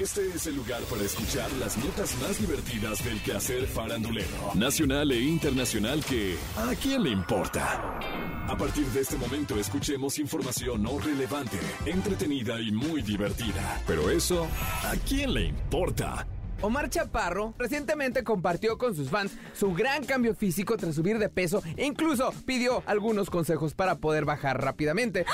[0.00, 5.20] Este es el lugar para escuchar las notas más divertidas del quehacer farandulero, nacional e
[5.20, 7.98] internacional que ¿a quién le importa?
[8.46, 13.82] A partir de este momento escuchemos información no relevante, entretenida y muy divertida.
[13.88, 14.46] Pero eso,
[14.84, 16.24] ¿a quién le importa?
[16.60, 21.60] Omar Chaparro recientemente compartió con sus fans su gran cambio físico tras subir de peso
[21.76, 25.26] e incluso pidió algunos consejos para poder bajar rápidamente.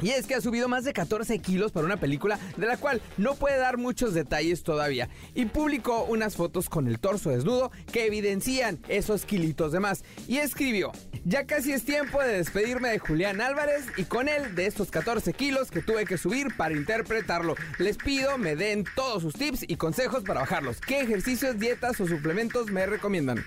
[0.00, 3.02] Y es que ha subido más de 14 kilos para una película de la cual
[3.16, 5.08] no puede dar muchos detalles todavía.
[5.34, 10.04] Y publicó unas fotos con el torso desnudo que evidencian esos kilitos de más.
[10.26, 10.92] Y escribió,
[11.24, 15.32] ya casi es tiempo de despedirme de Julián Álvarez y con él de estos 14
[15.32, 17.54] kilos que tuve que subir para interpretarlo.
[17.78, 20.80] Les pido me den todos sus tips y consejos para bajarlos.
[20.80, 23.44] ¿Qué ejercicios, dietas o suplementos me recomiendan?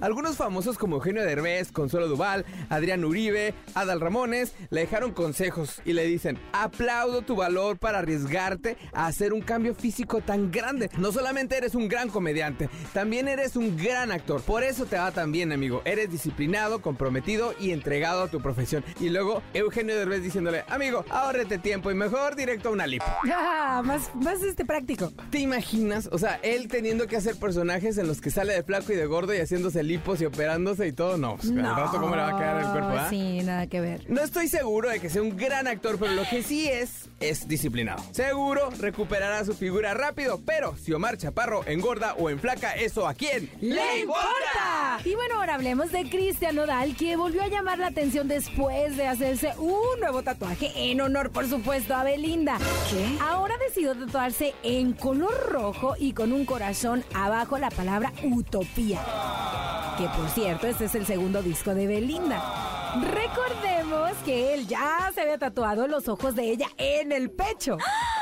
[0.00, 5.92] Algunos famosos como Eugenio Derbez, Consuelo Duval, Adrián Uribe, Adal Ramones le dejaron consejos y
[5.92, 10.90] le dicen, aplaudo tu valor para arriesgarte a hacer un cambio físico tan grande.
[10.98, 14.42] No solamente eres un gran comediante, también eres un gran actor.
[14.42, 15.82] Por eso te va tan bien, amigo.
[15.84, 18.84] Eres disciplinado, comprometido y entregado a tu profesión.
[18.98, 23.04] Y luego Eugenio Derbez diciéndole, amigo, ahórrete tiempo y mejor directo a una lipo.
[23.32, 25.12] Ah, más, más este práctico.
[25.30, 26.08] ¿Te imaginas?
[26.12, 29.06] O sea, él teniendo que hacer personajes en los que sale de flaco y de
[29.06, 31.36] gordo y haciéndose lipos y operándose y todo, no.
[31.36, 32.88] Pues, rato, ¿cómo le va a quedar el cuerpo?
[32.98, 33.06] ah?
[33.10, 34.04] Sí, nada que ver.
[34.08, 37.48] No estoy seguro de que sea un gran actor, pero lo que sí es, es
[37.48, 38.02] disciplinado.
[38.12, 43.50] Seguro recuperará su figura rápido, pero si Omar Chaparro engorda o enflaca, ¿eso a quién?
[43.60, 45.00] ¡Le importa!
[45.04, 49.06] Y bueno, ahora hablemos de Cristian Nodal, que volvió a llamar la atención después de
[49.06, 52.58] hacerse un nuevo tatuaje en honor, por supuesto, a Belinda.
[52.90, 53.18] ¿Qué?
[53.20, 59.00] Ahora decidió tatuarse en color rojo y con un corazón abajo la palabra utopía.
[59.98, 62.79] Que por cierto, este es el segundo disco de Belinda.
[62.98, 67.76] Recordemos que él ya se había tatuado los ojos de ella en el pecho.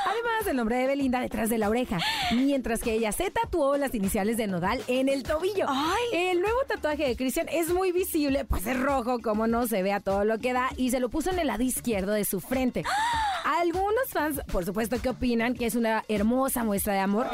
[0.05, 1.99] Además, el nombre de Belinda detrás de la oreja.
[2.35, 5.67] Mientras que ella se tatuó las iniciales de Nodal en el tobillo.
[6.13, 9.93] El nuevo tatuaje de Christian es muy visible, pues es rojo, como no se ve
[9.93, 12.41] a todo lo que da, y se lo puso en el lado izquierdo de su
[12.41, 12.85] frente.
[13.45, 17.27] Algunos fans, por supuesto, que opinan que es una hermosa muestra de amor,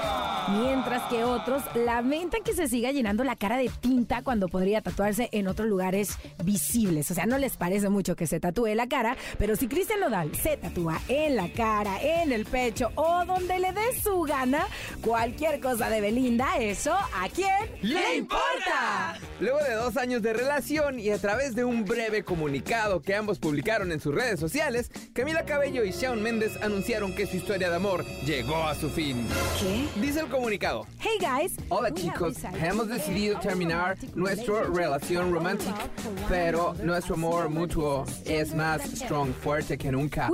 [0.49, 5.29] mientras que otros lamentan que se siga llenando la cara de tinta cuando podría tatuarse
[5.33, 7.11] en otros lugares visibles.
[7.11, 10.35] O sea, no les parece mucho que se tatúe la cara, pero si Cristian Nodal
[10.35, 14.67] se tatúa en la cara, en el pecho o donde le dé su gana,
[15.03, 17.49] cualquier cosa de Belinda, eso a quién
[17.83, 19.19] ¡Le importa!
[19.41, 23.39] Luego de dos años de relación y a través de un breve comunicado que ambos
[23.39, 27.77] publicaron en sus redes sociales, Camila Cabello y Shawn Mendes anunciaron que su historia de
[27.77, 29.27] amor llegó a su fin.
[29.61, 30.01] ¿Qué?
[30.01, 30.85] Dice el comunicado.
[30.99, 31.53] Hey guys.
[31.69, 35.89] Hola chicos, hemos decidido terminar nuestra relación romántica,
[36.29, 40.29] pero nuestro amor mutuo es más strong, fuerte que nunca.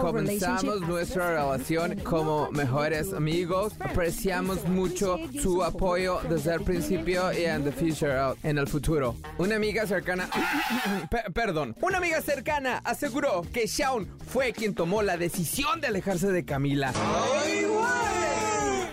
[0.00, 7.62] Comenzamos nuestra relación como mejores amigos, apreciamos mucho su apoyo desde el principio y en
[7.62, 9.14] the future, en el futuro.
[9.38, 10.28] Una amiga cercana,
[11.10, 16.32] Pe- perdón, una amiga cercana aseguró que Shawn fue quien tomó la decisión de alejarse
[16.32, 16.92] de Camila.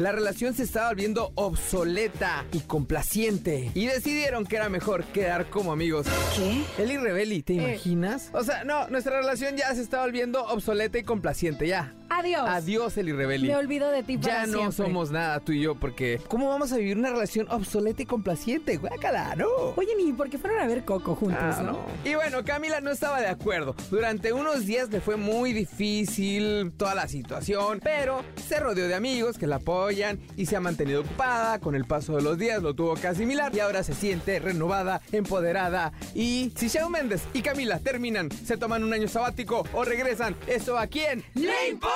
[0.04, 3.72] La relación se estaba volviendo obsoleta y complaciente.
[3.74, 6.08] Y decidieron que era mejor quedar como amigos.
[6.36, 6.62] ¿Qué?
[6.84, 8.30] Eli Rebeli, ¿te imaginas?
[8.34, 11.94] O sea, no, nuestra relación ya se está volviendo obsoleta y complaciente, ya.
[12.16, 12.48] Adiós.
[12.48, 13.48] Adiós, Eli Rebeli.
[13.48, 14.78] Me olvido de ti Ya para no siempre.
[14.86, 18.78] somos nada tú y yo, porque ¿cómo vamos a vivir una relación obsoleta y complaciente?
[18.78, 19.48] Guácala, no.
[19.76, 21.72] Oye, ni porque fueron a ver Coco juntos, Ah, ¿no?
[21.74, 21.80] no.
[22.06, 23.76] Y bueno, Camila no estaba de acuerdo.
[23.90, 29.38] Durante unos días le fue muy difícil toda la situación, pero se rodeó de amigos
[29.38, 31.60] que la apoyan y se ha mantenido ocupada.
[31.60, 35.02] Con el paso de los días lo tuvo que asimilar y ahora se siente renovada,
[35.12, 35.94] empoderada.
[36.14, 40.78] Y si Shawn Mendes y Camila terminan, se toman un año sabático o regresan, ¿eso
[40.78, 41.70] a quién le